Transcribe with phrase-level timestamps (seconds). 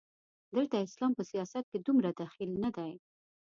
[0.55, 2.91] دلته اسلام په سیاست کې دومره دخیل نه دی.